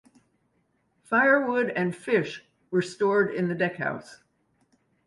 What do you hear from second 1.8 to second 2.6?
fish